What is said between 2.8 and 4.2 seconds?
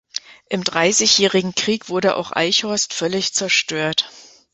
völlig zerstört.